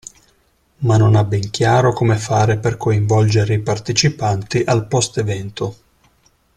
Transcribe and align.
Ma 0.77 0.97
non 0.97 1.13
ha 1.15 1.23
ben 1.23 1.51
chiaro 1.51 1.93
come 1.93 2.15
fare 2.15 2.57
per 2.57 2.75
coinvolgere 2.75 3.53
i 3.53 3.59
partecipanti 3.59 4.63
al 4.65 4.87
post 4.87 5.19
evento. 5.19 5.75